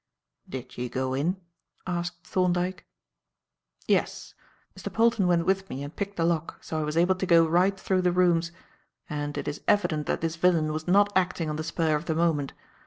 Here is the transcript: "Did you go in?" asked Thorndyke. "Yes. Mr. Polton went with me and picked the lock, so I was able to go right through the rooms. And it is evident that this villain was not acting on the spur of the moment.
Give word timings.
"Did 0.49 0.79
you 0.79 0.89
go 0.89 1.13
in?" 1.13 1.39
asked 1.85 2.25
Thorndyke. 2.25 2.87
"Yes. 3.87 4.33
Mr. 4.75 4.91
Polton 4.91 5.27
went 5.27 5.45
with 5.45 5.69
me 5.69 5.83
and 5.83 5.95
picked 5.95 6.17
the 6.17 6.25
lock, 6.25 6.57
so 6.59 6.79
I 6.79 6.83
was 6.83 6.97
able 6.97 7.13
to 7.13 7.25
go 7.27 7.45
right 7.47 7.79
through 7.79 8.01
the 8.01 8.11
rooms. 8.11 8.51
And 9.07 9.37
it 9.37 9.47
is 9.47 9.61
evident 9.67 10.07
that 10.07 10.21
this 10.21 10.37
villain 10.37 10.73
was 10.73 10.87
not 10.87 11.13
acting 11.15 11.51
on 11.51 11.55
the 11.55 11.63
spur 11.63 11.95
of 11.95 12.05
the 12.05 12.15
moment. 12.15 12.53